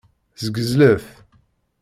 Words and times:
Ssgezlet. 0.35 1.05